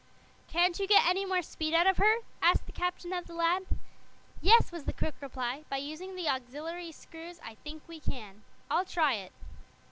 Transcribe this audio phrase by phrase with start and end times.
[0.47, 3.67] "Can't you get any more speed out of her?" asked the captain of the lad.
[4.41, 8.43] "Yes," was the quick reply; "by using the auxiliary screws I think we can.
[8.71, 9.31] I'll try it."